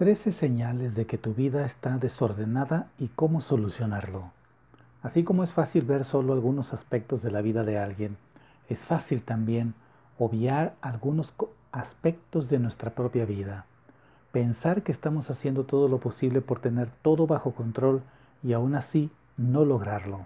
[0.00, 4.30] 13 señales de que tu vida está desordenada y cómo solucionarlo.
[5.02, 8.16] Así como es fácil ver solo algunos aspectos de la vida de alguien,
[8.70, 9.74] es fácil también
[10.18, 11.34] obviar algunos
[11.70, 13.66] aspectos de nuestra propia vida.
[14.32, 18.00] Pensar que estamos haciendo todo lo posible por tener todo bajo control
[18.42, 20.24] y aún así no lograrlo.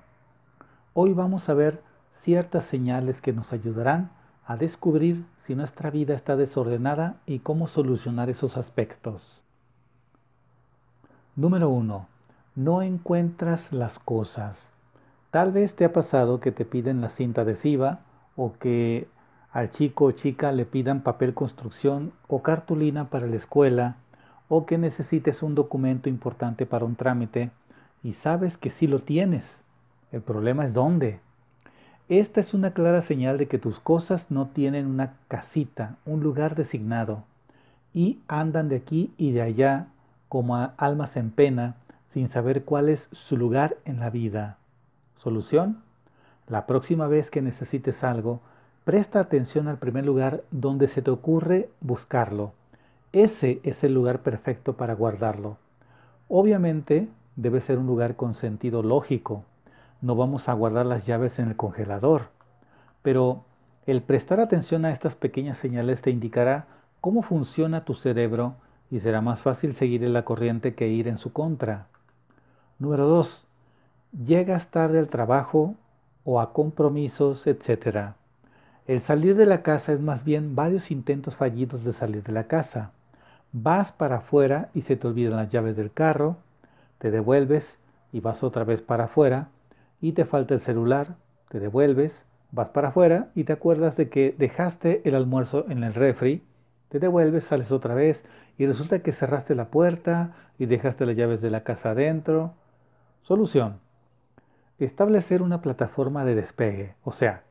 [0.93, 1.83] Hoy vamos a ver
[2.13, 4.13] ciertas señales que nos ayudarán
[4.47, 9.44] a descubrir si nuestra vida está desordenada y cómo solucionar esos aspectos.
[11.37, 12.07] Número 1.
[12.55, 14.71] No encuentras las cosas.
[15.33, 18.03] Tal vez te ha pasado que te piden la cinta adhesiva
[18.37, 19.09] o que
[19.51, 23.97] al chico o chica le pidan papel construcción o cartulina para la escuela
[24.49, 27.51] o que necesites un documento importante para un trámite
[28.05, 29.65] y sabes que sí lo tienes.
[30.13, 31.19] El problema es dónde.
[32.09, 36.55] Esta es una clara señal de que tus cosas no tienen una casita, un lugar
[36.55, 37.25] designado,
[37.93, 39.89] y andan de aquí y de allá
[40.35, 41.77] como almas en pena,
[42.09, 44.57] sin saber cuál es su lugar en la vida.
[45.17, 45.85] Solución.
[46.49, 48.41] La próxima vez que necesites algo,
[48.83, 52.51] presta atención al primer lugar donde se te ocurre buscarlo.
[53.13, 55.57] Ese es el lugar perfecto para guardarlo.
[56.27, 59.45] Obviamente debe ser un lugar con sentido lógico.
[60.01, 62.23] No vamos a guardar las llaves en el congelador.
[63.03, 63.45] Pero
[63.87, 66.67] el prestar atención a estas pequeñas señales te indicará
[67.01, 68.57] cómo funciona tu cerebro
[68.91, 71.87] y será más fácil seguir en la corriente que ir en su contra.
[72.79, 73.47] Número 2.
[74.27, 75.75] Llegas tarde al trabajo
[76.25, 78.15] o a compromisos, etc.
[78.87, 82.45] El salir de la casa es más bien varios intentos fallidos de salir de la
[82.45, 82.93] casa.
[83.53, 86.37] Vas para afuera y se te olvidan las llaves del carro,
[86.99, 87.79] te devuelves
[88.13, 89.49] y vas otra vez para afuera
[90.01, 91.17] y te falta el celular,
[91.49, 95.95] te devuelves, vas para afuera y te acuerdas de que dejaste el almuerzo en el
[95.95, 96.43] refri,
[96.89, 98.25] te devuelves, sales otra vez
[98.59, 102.53] y resulta que cerraste la puerta y dejaste las llaves de la casa adentro.
[103.23, 103.79] Solución.
[104.79, 107.43] Establecer una plataforma de despegue, o sea,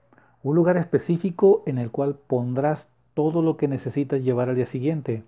[0.43, 5.23] un lugar específico en el cual pondrás todo lo que necesitas llevar al día siguiente.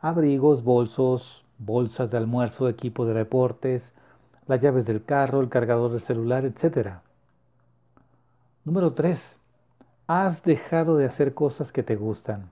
[0.00, 3.92] Abrigos, bolsos, bolsas de almuerzo, equipo de deportes,
[4.46, 7.00] las llaves del carro, el cargador del celular, etc.
[8.64, 9.36] Número 3.
[10.06, 12.50] Has dejado de hacer cosas que te gustan.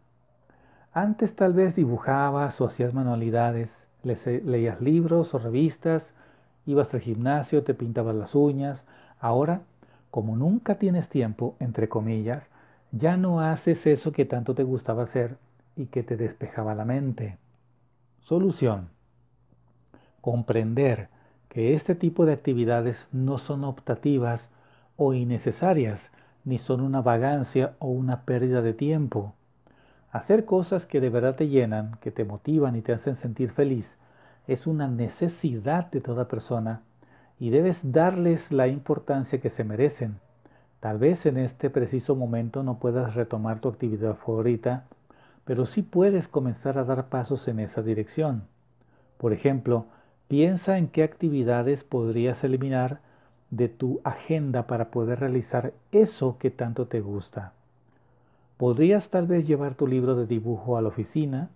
[0.97, 6.15] Antes tal vez dibujabas o hacías manualidades, leías libros o revistas,
[6.66, 8.84] ibas al gimnasio, te pintabas las uñas.
[9.19, 9.62] Ahora,
[10.12, 12.44] como nunca tienes tiempo, entre comillas,
[12.93, 15.37] ya no haces eso que tanto te gustaba hacer
[15.75, 17.38] y que te despejaba la mente.
[18.21, 18.88] Solución.
[20.21, 21.09] Comprender
[21.49, 24.49] que este tipo de actividades no son optativas
[24.97, 26.12] o innecesarias,
[26.44, 29.34] ni son una vagancia o una pérdida de tiempo.
[30.15, 33.99] Hacer cosas que de verdad te llenan, que te motivan y te hacen sentir feliz,
[34.47, 36.83] es una necesidad de toda persona
[37.41, 40.21] y debes darles la importancia que se merecen.
[40.79, 44.85] Tal vez en este preciso momento no puedas retomar tu actividad favorita,
[45.45, 48.45] pero sí puedes comenzar a dar pasos en esa dirección.
[49.19, 49.87] Por ejemplo,
[50.29, 53.01] piensa en qué actividades podrías eliminar
[53.51, 57.53] de tu agenda para poder realizar eso que tanto te gusta.
[58.65, 61.51] Podrías tal vez llevar tu libro de dibujo a la oficina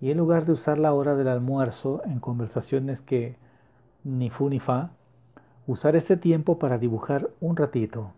[0.00, 3.34] y en lugar de usar la hora del almuerzo en conversaciones que
[4.04, 4.92] ni fu ni fa,
[5.66, 8.12] usar este tiempo para dibujar un ratito.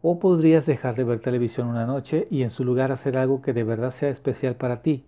[0.00, 3.52] O podrías dejar de ver televisión una noche y en su lugar hacer algo que
[3.52, 5.04] de verdad sea especial para ti.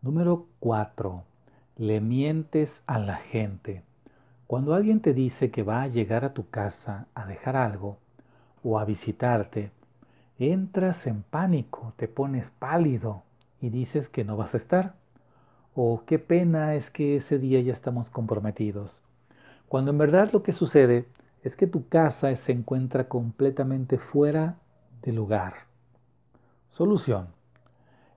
[0.00, 1.22] Número 4.
[1.76, 3.82] Le mientes a la gente.
[4.46, 7.98] Cuando alguien te dice que va a llegar a tu casa a dejar algo
[8.64, 9.70] o a visitarte,
[10.40, 13.22] entras en pánico, te pones pálido
[13.60, 14.94] y dices que no vas a estar.
[15.74, 18.98] O qué pena es que ese día ya estamos comprometidos.
[19.68, 21.04] Cuando en verdad lo que sucede
[21.42, 24.56] es que tu casa se encuentra completamente fuera
[25.02, 25.54] de lugar.
[26.70, 27.28] Solución.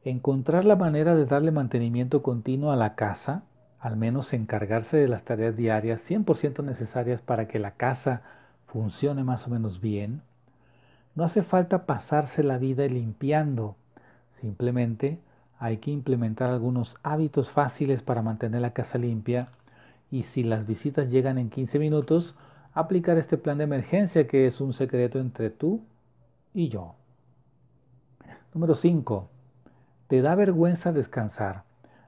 [0.04, 3.44] Encontrar la manera de darle mantenimiento continuo a la casa,
[3.80, 8.22] al menos encargarse de las tareas diarias 100% necesarias para que la casa
[8.66, 10.22] funcione más o menos bien,
[11.16, 13.76] no hace falta pasarse la vida limpiando,
[14.32, 15.20] simplemente
[15.60, 19.50] hay que implementar algunos hábitos fáciles para mantener la casa limpia
[20.10, 22.36] y si las visitas llegan en 15 minutos,
[22.74, 25.84] aplicar este plan de emergencia que es un secreto entre tú
[26.54, 26.96] y yo.
[28.54, 29.30] Número 5.
[30.08, 31.64] Te da vergüenza descansar.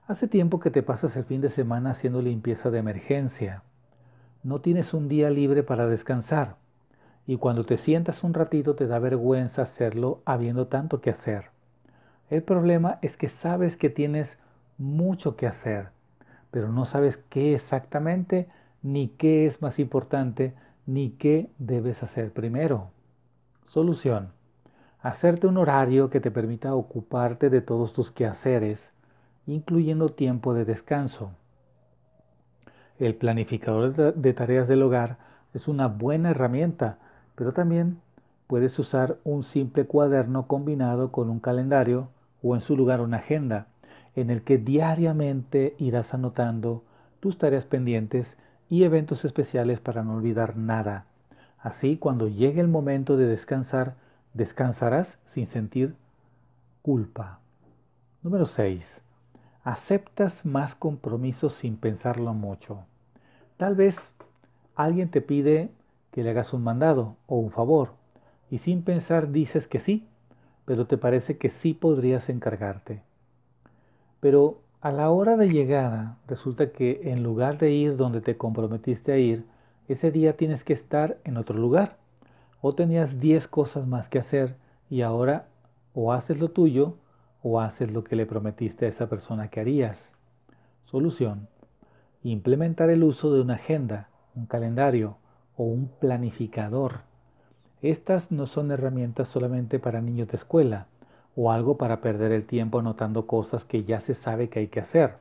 [0.08, 3.64] Hace tiempo que te pasas el fin de semana haciendo limpieza de emergencia.
[4.44, 6.58] No tienes un día libre para descansar
[7.28, 11.46] y cuando te sientas un ratito te da vergüenza hacerlo habiendo tanto que hacer.
[12.30, 14.38] El problema es que sabes que tienes
[14.78, 15.96] mucho que hacer
[16.56, 18.48] pero no sabes qué exactamente,
[18.82, 20.54] ni qué es más importante,
[20.86, 22.92] ni qué debes hacer primero.
[23.68, 24.30] Solución.
[25.02, 28.94] Hacerte un horario que te permita ocuparte de todos tus quehaceres,
[29.46, 31.32] incluyendo tiempo de descanso.
[33.00, 35.18] El planificador de tareas del hogar
[35.54, 37.00] es una buena herramienta,
[37.36, 38.00] pero también
[38.48, 42.10] puedes usar un simple cuaderno combinado con un calendario
[42.42, 43.68] o en su lugar una agenda
[44.16, 46.84] en el que diariamente irás anotando
[47.20, 48.38] tus tareas pendientes
[48.70, 51.06] y eventos especiales para no olvidar nada.
[51.60, 53.96] Así, cuando llegue el momento de descansar,
[54.34, 55.96] descansarás sin sentir
[56.82, 57.40] culpa.
[58.22, 59.02] Número 6.
[59.64, 62.86] Aceptas más compromisos sin pensarlo mucho.
[63.58, 63.98] Tal vez
[64.76, 65.72] alguien te pide
[66.16, 67.90] que le hagas un mandado o un favor
[68.50, 70.08] y sin pensar dices que sí,
[70.64, 73.02] pero te parece que sí podrías encargarte.
[74.22, 79.12] Pero a la hora de llegada resulta que en lugar de ir donde te comprometiste
[79.12, 79.44] a ir,
[79.90, 81.98] ese día tienes que estar en otro lugar.
[82.62, 84.56] O tenías 10 cosas más que hacer
[84.90, 85.48] y ahora
[85.94, 86.96] o haces lo tuyo
[87.44, 90.14] o haces lo que le prometiste a esa persona que harías.
[90.86, 91.50] Solución.
[92.24, 95.18] Implementar el uso de una agenda, un calendario
[95.58, 97.02] o un planificador.
[97.82, 100.88] Estas no son herramientas solamente para niños de escuela
[101.36, 104.80] o algo para perder el tiempo anotando cosas que ya se sabe que hay que
[104.80, 105.18] hacer.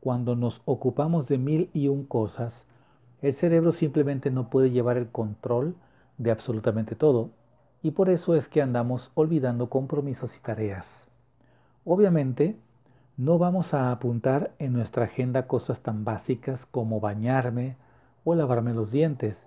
[0.00, 2.66] Cuando nos ocupamos de mil y un cosas,
[3.22, 5.74] el cerebro simplemente no puede llevar el control
[6.18, 7.30] de absolutamente todo,
[7.82, 11.08] y por eso es que andamos olvidando compromisos y tareas.
[11.84, 12.56] Obviamente,
[13.16, 17.76] no vamos a apuntar en nuestra agenda cosas tan básicas como bañarme
[18.24, 19.46] o lavarme los dientes,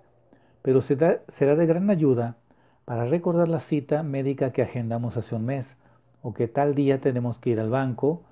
[0.62, 2.36] pero será, de gran ayuda
[2.84, 5.76] para recordar la cita médica que agendamos hace un mes
[6.22, 8.22] o que tal día tenemos que ir al banco,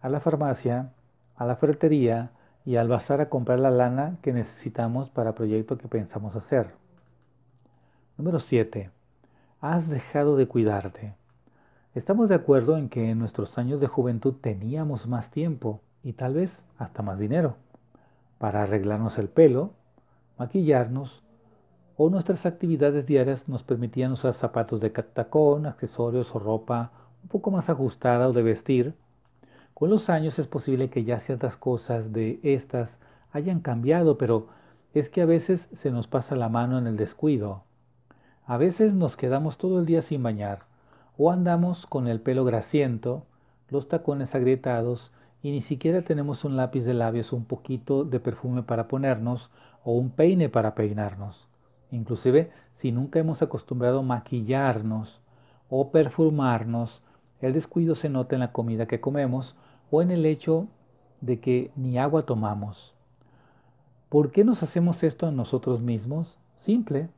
[0.00, 0.92] a la farmacia,
[1.36, 2.30] a la ferretería
[2.64, 6.70] y al bazar a comprar la lana que necesitamos para el proyecto que pensamos hacer.
[8.18, 8.90] Número 7.
[9.60, 11.14] Has dejado de cuidarte.
[11.94, 16.34] Estamos de acuerdo en que en nuestros años de juventud teníamos más tiempo y tal
[16.34, 17.56] vez hasta más dinero
[18.38, 19.72] para arreglarnos el pelo,
[20.38, 21.22] maquillarnos
[22.00, 26.92] o nuestras actividades diarias nos permitían usar zapatos de tacón, accesorios o ropa
[27.24, 28.94] un poco más ajustada o de vestir,
[29.74, 33.00] con los años es posible que ya ciertas cosas de estas
[33.32, 34.46] hayan cambiado, pero
[34.94, 37.64] es que a veces se nos pasa la mano en el descuido.
[38.46, 40.60] A veces nos quedamos todo el día sin bañar,
[41.16, 43.26] o andamos con el pelo grasiento,
[43.70, 45.10] los tacones agrietados,
[45.42, 49.50] y ni siquiera tenemos un lápiz de labios, un poquito de perfume para ponernos,
[49.82, 51.48] o un peine para peinarnos.
[51.90, 55.20] Inclusive, si nunca hemos acostumbrado maquillarnos
[55.68, 57.02] o perfumarnos,
[57.40, 59.56] el descuido se nota en la comida que comemos
[59.90, 60.68] o en el hecho
[61.20, 62.94] de que ni agua tomamos.
[64.08, 66.38] ¿Por qué nos hacemos esto a nosotros mismos?
[66.56, 67.08] Simple,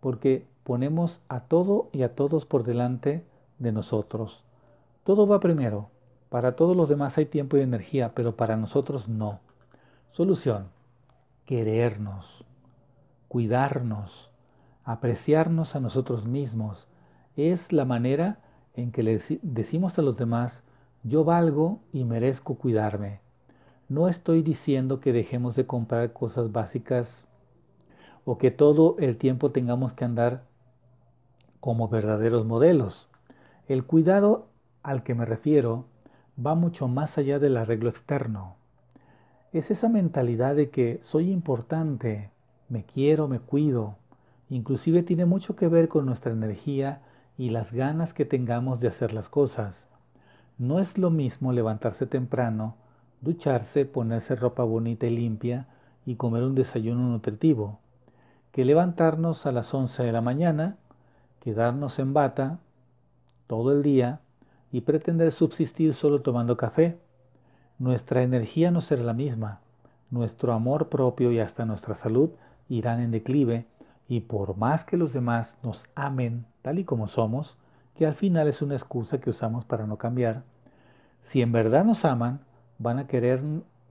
[0.00, 3.24] porque ponemos a todo y a todos por delante
[3.58, 4.42] de nosotros.
[5.04, 5.90] Todo va primero.
[6.28, 9.40] Para todos los demás hay tiempo y energía, pero para nosotros no.
[10.12, 10.68] Solución.
[11.46, 12.44] Querernos,
[13.28, 14.30] cuidarnos,
[14.84, 16.88] apreciarnos a nosotros mismos.
[17.36, 18.40] Es la manera
[18.74, 20.62] en que le decimos a los demás,
[21.02, 23.20] yo valgo y merezco cuidarme.
[23.88, 27.26] No estoy diciendo que dejemos de comprar cosas básicas
[28.24, 30.44] o que todo el tiempo tengamos que andar
[31.60, 33.08] como verdaderos modelos.
[33.68, 34.48] El cuidado
[34.82, 35.86] al que me refiero
[36.44, 38.56] va mucho más allá del arreglo externo.
[39.52, 42.30] Es esa mentalidad de que soy importante,
[42.68, 43.96] me quiero, me cuido.
[44.50, 47.00] Inclusive tiene mucho que ver con nuestra energía
[47.36, 49.86] y las ganas que tengamos de hacer las cosas.
[50.58, 52.74] No es lo mismo levantarse temprano,
[53.20, 55.66] ducharse, ponerse ropa bonita y limpia
[56.04, 57.78] y comer un desayuno nutritivo,
[58.52, 60.76] que levantarnos a las 11 de la mañana,
[61.40, 62.58] quedarnos en bata
[63.46, 64.20] todo el día
[64.72, 66.98] y pretender subsistir solo tomando café.
[67.78, 69.60] Nuestra energía no será la misma,
[70.10, 72.30] nuestro amor propio y hasta nuestra salud
[72.68, 73.66] irán en declive
[74.08, 77.56] y por más que los demás nos amen tal y como somos,
[77.94, 80.44] que al final es una excusa que usamos para no cambiar,
[81.22, 82.40] si en verdad nos aman,
[82.78, 83.42] van a querer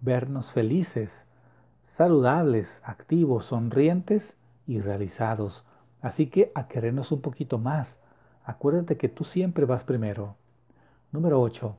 [0.02, 1.28] vernos felices,
[1.84, 5.66] saludables, activos, sonrientes y realizados.
[6.02, 8.00] Así que a querernos un poquito más.
[8.44, 10.36] Acuérdate que tú siempre vas primero.
[11.12, 11.76] Número 8.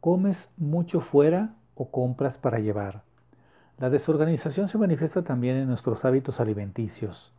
[0.00, 3.02] ¿Comes mucho fuera o compras para llevar?
[3.78, 7.32] La desorganización se manifiesta también en nuestros hábitos alimenticios.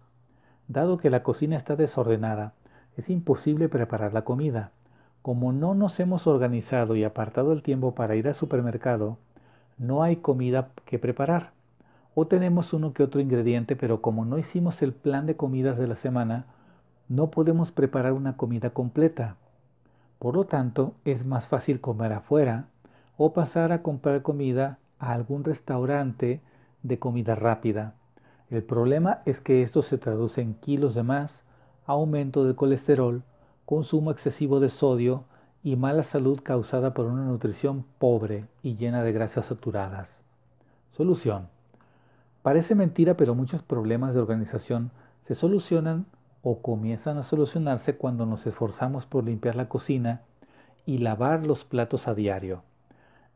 [0.68, 2.54] Dado que la cocina está desordenada,
[2.98, 4.72] es imposible preparar la comida.
[5.22, 9.18] Como no nos hemos organizado y apartado el tiempo para ir al supermercado,
[9.78, 11.52] no hay comida que preparar.
[12.16, 15.88] O tenemos uno que otro ingrediente, pero como no hicimos el plan de comidas de
[15.88, 16.46] la semana,
[17.08, 19.38] no podemos preparar una comida completa.
[20.20, 22.66] Por lo tanto, es más fácil comer afuera
[23.18, 26.42] o pasar a comprar comida a algún restaurante
[26.84, 27.96] de comida rápida.
[28.50, 31.44] El problema es que esto se traduce en kilos de más,
[31.86, 33.24] aumento del colesterol,
[33.66, 35.24] consumo excesivo de sodio
[35.64, 40.22] y mala salud causada por una nutrición pobre y llena de grasas saturadas.
[40.92, 41.48] Solución.
[42.44, 44.92] Parece mentira, pero muchos problemas de organización
[45.26, 46.06] se solucionan
[46.44, 50.22] o comienzan a solucionarse cuando nos esforzamos por limpiar la cocina
[50.86, 52.62] y lavar los platos a diario.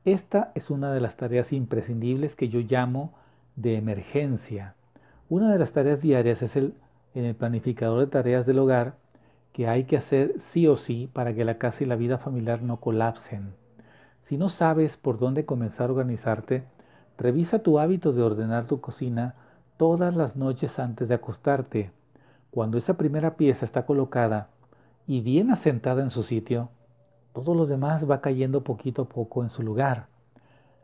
[0.06, 3.14] Esta es una de las tareas imprescindibles que yo llamo
[3.56, 4.76] de emergencia.
[5.28, 6.74] Una de las tareas diarias es el
[7.16, 8.96] en el planificador de tareas del hogar
[9.54, 12.62] que hay que hacer sí o sí para que la casa y la vida familiar
[12.62, 13.54] no colapsen.
[14.24, 16.64] Si no sabes por dónde comenzar a organizarte,
[17.18, 19.36] revisa tu hábito de ordenar tu cocina
[19.78, 21.92] todas las noches antes de acostarte.
[22.52, 24.50] Cuando esa primera pieza está colocada
[25.08, 26.70] y bien asentada en su sitio,
[27.34, 30.08] todo lo demás va cayendo poquito a poco en su lugar.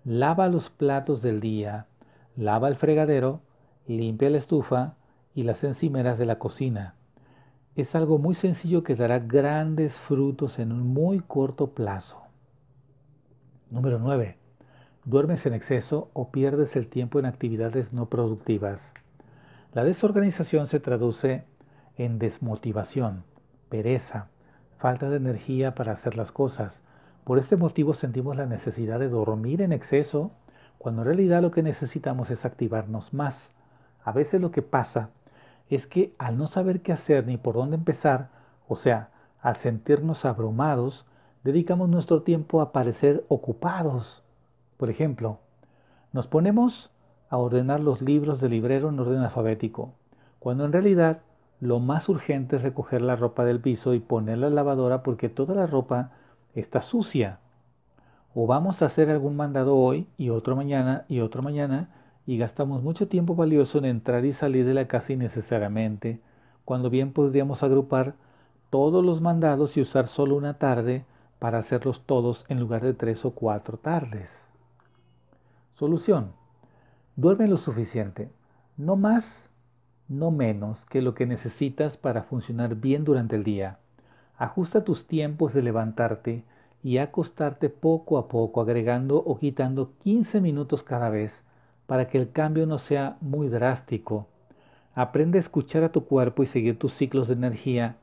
[0.04, 1.88] Lava los platos del día,
[2.36, 3.42] lava el fregadero,
[3.88, 4.96] limpia la estufa
[5.34, 6.96] y las encimeras de la cocina
[7.76, 12.22] es algo muy sencillo que dará grandes frutos en un muy corto plazo.
[13.70, 14.38] Número 9.
[15.04, 18.94] Duermes en exceso o pierdes el tiempo en actividades no productivas.
[19.74, 21.44] La desorganización se traduce
[21.98, 23.24] en desmotivación,
[23.68, 24.30] pereza,
[24.86, 26.84] falta de energía para hacer las cosas.
[27.24, 30.30] Por este motivo sentimos la necesidad de dormir en exceso,
[30.78, 33.52] cuando en realidad lo que necesitamos es activarnos más.
[34.04, 35.10] A veces lo que pasa
[35.72, 38.30] es que al no saber qué hacer ni por dónde empezar,
[38.68, 39.10] o sea,
[39.42, 41.08] al sentirnos abrumados,
[41.44, 44.22] dedicamos nuestro tiempo a parecer ocupados.
[44.78, 45.40] Por ejemplo,
[46.14, 46.92] nos ponemos
[47.32, 49.94] a ordenar los libros del librero en orden alfabético,
[50.38, 51.22] cuando en realidad
[51.60, 55.30] lo más urgente es recoger la ropa del piso y ponerla en la lavadora porque
[55.30, 56.12] toda la ropa
[56.54, 57.40] está sucia.
[58.34, 61.90] O vamos a hacer algún mandado hoy y otro mañana y otro mañana
[62.28, 66.20] y gastamos mucho tiempo valioso en entrar y salir de la casa innecesariamente,
[66.66, 68.16] cuando bien podríamos agrupar
[68.70, 71.06] todos los mandados y usar solo una tarde
[71.40, 74.46] para hacerlos todos en lugar de tres o cuatro tardes.
[75.76, 76.32] Solución.
[77.16, 78.30] Duerme lo suficiente,
[78.76, 79.50] no más,
[80.08, 83.80] no menos que lo que necesitas para funcionar bien durante el día.
[84.38, 86.44] Ajusta tus tiempos de levantarte
[86.84, 91.42] y acostarte poco a poco, agregando o quitando 15 minutos cada vez
[91.88, 94.28] para que el cambio no sea muy drástico.
[94.94, 97.98] Aprende a escuchar a tu cuerpo y seguir tus ciclos de energía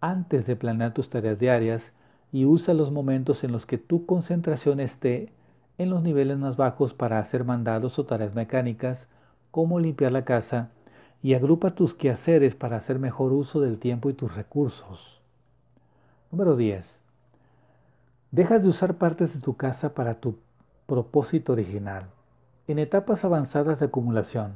[0.00, 1.92] antes de planear tus tareas diarias
[2.32, 5.32] y usa los momentos en los que tu concentración esté
[5.78, 9.08] en los niveles más bajos para hacer mandados o tareas mecánicas
[9.50, 10.70] como limpiar la casa
[11.22, 15.20] y agrupa tus quehaceres para hacer mejor uso del tiempo y tus recursos.
[16.30, 17.00] Número 10.
[18.30, 20.36] Dejas de usar partes de tu casa para tu
[20.86, 22.06] propósito original.
[22.68, 24.54] En etapas avanzadas de acumulación,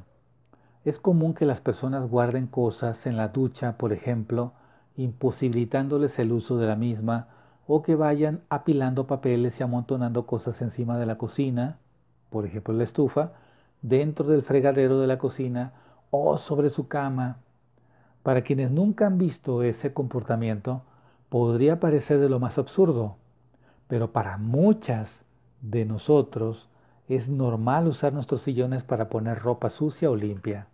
[0.84, 4.52] es común que las personas guarden cosas en la ducha, por ejemplo,
[4.96, 7.28] imposibilitándoles el uso de la misma,
[7.66, 11.78] o que vayan apilando papeles y amontonando cosas encima de la cocina,
[12.30, 13.32] por ejemplo la estufa,
[13.80, 15.72] dentro del fregadero de la cocina
[16.16, 17.38] o sobre su cama.
[18.22, 20.82] Para quienes nunca han visto ese comportamiento,
[21.28, 23.16] podría parecer de lo más absurdo,
[23.88, 25.24] pero para muchas
[25.60, 26.68] de nosotros
[27.08, 30.68] es normal usar nuestros sillones para poner ropa sucia o limpia,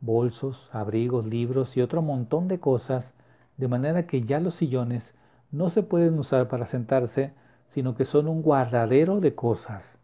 [0.00, 3.14] bolsos, abrigos, libros y otro montón de cosas,
[3.56, 5.14] de manera que ya los sillones
[5.52, 7.32] no se pueden usar para sentarse,
[7.68, 9.98] sino que son un guardadero de cosas.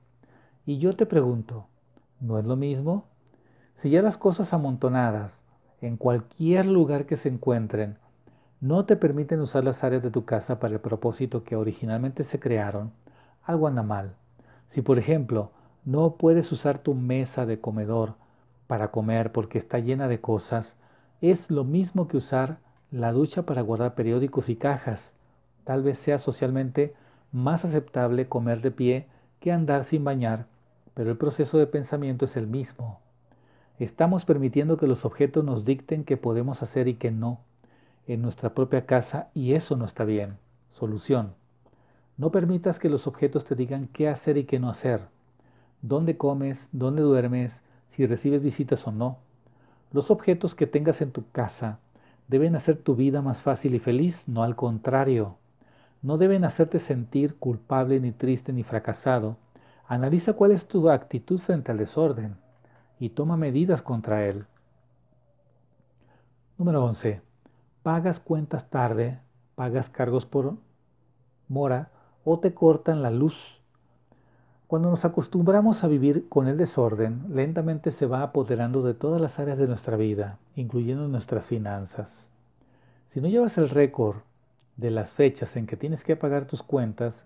[0.64, 1.66] Y yo te pregunto,
[2.20, 3.11] ¿no es lo mismo?
[3.80, 5.42] Si ya las cosas amontonadas,
[5.80, 7.96] en cualquier lugar que se encuentren,
[8.60, 12.38] no te permiten usar las áreas de tu casa para el propósito que originalmente se
[12.38, 12.92] crearon,
[13.42, 14.14] algo anda mal.
[14.68, 15.50] Si por ejemplo
[15.84, 18.14] no puedes usar tu mesa de comedor
[18.68, 20.76] para comer porque está llena de cosas,
[21.20, 22.58] es lo mismo que usar
[22.92, 25.12] la ducha para guardar periódicos y cajas.
[25.64, 26.94] Tal vez sea socialmente
[27.32, 29.06] más aceptable comer de pie
[29.40, 30.46] que andar sin bañar,
[30.94, 33.00] pero el proceso de pensamiento es el mismo.
[33.82, 37.40] Estamos permitiendo que los objetos nos dicten qué podemos hacer y qué no
[38.06, 40.36] en nuestra propia casa y eso no está bien.
[40.70, 41.34] Solución.
[42.16, 45.00] No permitas que los objetos te digan qué hacer y qué no hacer,
[45.80, 49.18] dónde comes, dónde duermes, si recibes visitas o no.
[49.90, 51.80] Los objetos que tengas en tu casa
[52.28, 55.38] deben hacer tu vida más fácil y feliz, no al contrario.
[56.02, 59.38] No deben hacerte sentir culpable ni triste ni fracasado,
[59.88, 62.36] Analiza cuál es tu actitud frente al desorden
[63.02, 64.44] y toma medidas contra él.
[66.56, 67.20] Número 11.
[67.82, 69.18] Pagas cuentas tarde,
[69.56, 70.54] pagas cargos por
[71.48, 71.90] mora
[72.24, 73.60] o te cortan la luz.
[74.68, 79.40] Cuando nos acostumbramos a vivir con el desorden, lentamente se va apoderando de todas las
[79.40, 82.30] áreas de nuestra vida, incluyendo nuestras finanzas.
[83.10, 84.18] Si no llevas el récord
[84.76, 87.24] de las fechas en que tienes que pagar tus cuentas,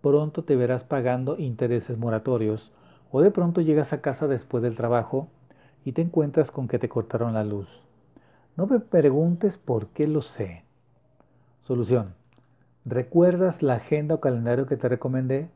[0.00, 2.72] pronto te verás pagando intereses moratorios
[3.10, 5.28] o de pronto llegas a casa después del trabajo
[5.84, 7.82] y te encuentras con que te cortaron la luz.
[8.56, 10.64] No me preguntes por qué lo sé.
[11.62, 12.14] Solución.
[12.84, 15.48] ¿Recuerdas la agenda o calendario que te recomendé?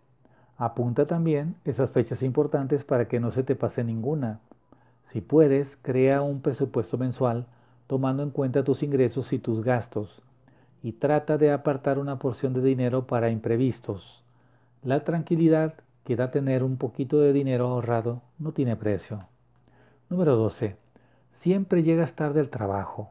[0.58, 4.40] Apunta también esas fechas importantes para que no se te pase ninguna.
[5.10, 7.46] Si puedes, crea un presupuesto mensual
[7.86, 10.22] tomando en cuenta tus ingresos y tus gastos
[10.82, 14.24] y trata de apartar una porción de dinero para imprevistos.
[14.82, 19.26] La tranquilidad que da tener un poquito de dinero ahorrado no tiene precio.
[20.08, 20.76] Número 12.
[21.32, 23.10] Siempre llegas tarde al trabajo.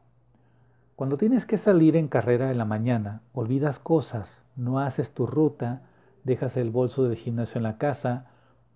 [0.94, 5.82] Cuando tienes que salir en carrera en la mañana, olvidas cosas, no haces tu ruta,
[6.24, 8.26] dejas el bolso del gimnasio en la casa,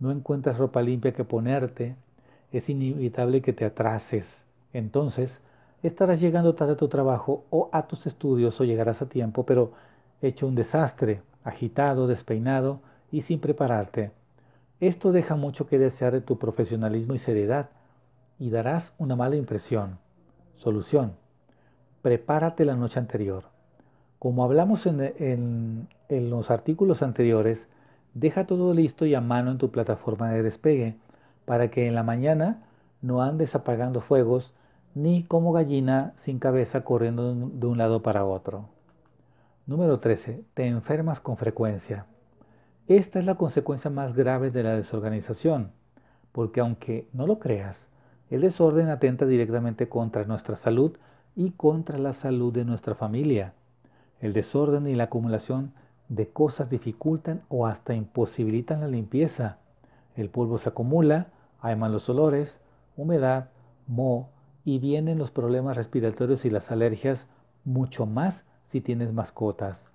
[0.00, 1.94] no encuentras ropa limpia que ponerte,
[2.52, 4.46] es inevitable que te atrases.
[4.73, 5.40] Entonces,
[5.82, 9.73] estarás llegando tarde a tu trabajo o a tus estudios o llegarás a tiempo, pero
[10.23, 12.80] hecho un desastre, agitado, despeinado
[13.16, 14.11] y sin prepararte.
[14.78, 17.70] Esto deja mucho que desear de tu profesionalismo y seriedad
[18.38, 19.96] y darás una mala impresión.
[20.56, 21.14] Solución.
[22.02, 23.44] Prepárate la noche anterior.
[24.18, 27.66] Como hablamos en, en los artículos anteriores,
[28.12, 30.96] deja todo listo y a mano en tu plataforma de despegue
[31.46, 32.64] para que en la mañana
[33.00, 34.52] no andes apagando fuegos
[34.94, 38.68] ni como gallina sin cabeza corriendo de un lado para otro.
[39.64, 40.44] Número 13.
[40.52, 42.04] Te enfermas con frecuencia.
[42.88, 45.73] Esta es la consecuencia más grave de la desorganización,
[46.31, 47.89] porque aunque no lo creas,
[48.30, 50.97] el desorden atenta directamente contra nuestra salud
[51.34, 53.54] y contra la salud de nuestra familia.
[54.21, 55.73] El desorden y la acumulación
[56.08, 59.58] de cosas dificultan o hasta imposibilitan la limpieza.
[60.15, 61.26] El polvo se acumula,
[61.60, 62.60] hay malos olores,
[62.97, 63.49] humedad,
[63.89, 64.28] moho
[64.65, 67.26] y vienen los problemas respiratorios y las alergias
[67.65, 69.91] mucho más si tienes mascotas.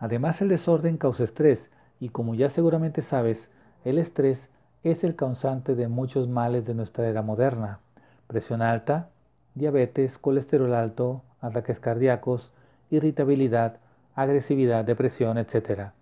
[0.00, 3.48] Además el desorden causa estrés y como ya seguramente sabes,
[3.84, 4.48] el estrés
[4.84, 7.80] es el causante de muchos males de nuestra era moderna.
[8.26, 9.08] Presión alta,
[9.54, 12.52] diabetes, colesterol alto, ataques cardíacos,
[12.90, 13.78] irritabilidad,
[14.14, 15.92] agresividad, depresión, etc.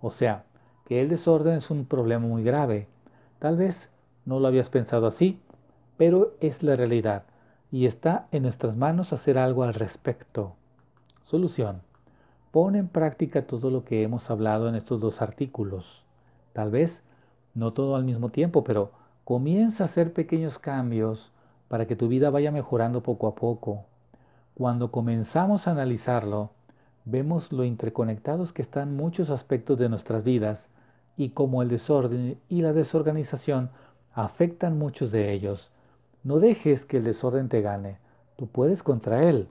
[0.00, 0.44] O sea,
[0.86, 2.86] que el desorden es un problema muy grave.
[3.38, 3.90] Tal vez
[4.24, 5.40] no lo habías pensado así,
[5.96, 7.24] pero es la realidad
[7.70, 10.54] y está en nuestras manos hacer algo al respecto.
[11.24, 11.85] Solución.
[12.56, 16.06] Pon en práctica todo lo que hemos hablado en estos dos artículos.
[16.54, 17.02] Tal vez
[17.52, 18.92] no todo al mismo tiempo, pero
[19.24, 21.32] comienza a hacer pequeños cambios
[21.68, 23.84] para que tu vida vaya mejorando poco a poco.
[24.54, 26.48] Cuando comenzamos a analizarlo,
[27.04, 30.70] vemos lo interconectados que están muchos aspectos de nuestras vidas
[31.18, 33.68] y cómo el desorden y la desorganización
[34.14, 35.70] afectan muchos de ellos.
[36.24, 37.98] No dejes que el desorden te gane,
[38.38, 39.46] tú puedes contra él.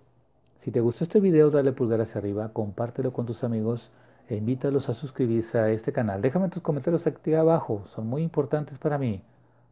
[0.65, 3.91] Si te gustó este video, dale pulgar hacia arriba, compártelo con tus amigos
[4.27, 6.23] e invítalos a suscribirse a este canal.
[6.23, 9.21] Déjame tus comentarios aquí abajo, son muy importantes para mí.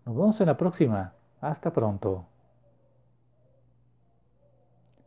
[0.05, 1.13] Nos vemos en la próxima.
[1.41, 2.27] Hasta pronto.